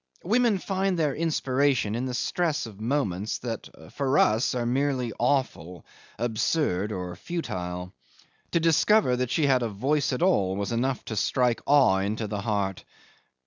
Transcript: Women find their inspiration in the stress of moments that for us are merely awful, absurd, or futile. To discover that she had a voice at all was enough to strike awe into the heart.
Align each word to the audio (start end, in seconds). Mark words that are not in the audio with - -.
Women 0.23 0.57
find 0.57 0.97
their 0.97 1.13
inspiration 1.13 1.93
in 1.93 2.05
the 2.07 2.15
stress 2.15 2.65
of 2.65 2.81
moments 2.81 3.37
that 3.37 3.69
for 3.91 4.17
us 4.17 4.55
are 4.55 4.65
merely 4.65 5.13
awful, 5.19 5.85
absurd, 6.17 6.91
or 6.91 7.15
futile. 7.15 7.93
To 8.53 8.59
discover 8.59 9.15
that 9.17 9.29
she 9.29 9.45
had 9.45 9.61
a 9.61 9.69
voice 9.69 10.11
at 10.11 10.23
all 10.23 10.55
was 10.55 10.71
enough 10.71 11.05
to 11.05 11.15
strike 11.15 11.61
awe 11.67 11.99
into 11.99 12.25
the 12.25 12.41
heart. 12.41 12.83